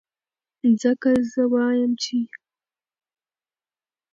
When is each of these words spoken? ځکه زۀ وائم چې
ځکه 0.81 1.09
زۀ 1.31 1.43
وائم 1.53 1.91
چې 2.01 2.17